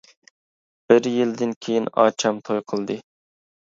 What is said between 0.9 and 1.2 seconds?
بىر